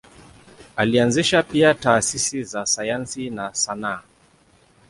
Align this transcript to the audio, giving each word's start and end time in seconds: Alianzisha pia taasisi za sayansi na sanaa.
Alianzisha 0.75 1.43
pia 1.43 1.73
taasisi 1.73 2.43
za 2.43 2.65
sayansi 2.65 3.29
na 3.29 3.53
sanaa. 3.53 4.01